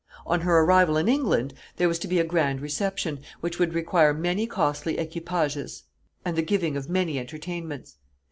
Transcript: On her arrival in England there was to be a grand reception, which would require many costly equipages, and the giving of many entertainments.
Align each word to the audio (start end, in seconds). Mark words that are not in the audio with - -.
On 0.25 0.41
her 0.41 0.61
arrival 0.61 0.97
in 0.97 1.07
England 1.07 1.53
there 1.77 1.87
was 1.87 1.99
to 1.99 2.07
be 2.07 2.17
a 2.19 2.23
grand 2.23 2.59
reception, 2.59 3.19
which 3.39 3.59
would 3.59 3.75
require 3.75 4.15
many 4.15 4.47
costly 4.47 4.97
equipages, 4.97 5.83
and 6.25 6.35
the 6.35 6.41
giving 6.41 6.75
of 6.75 6.89
many 6.89 7.19
entertainments. 7.19 7.97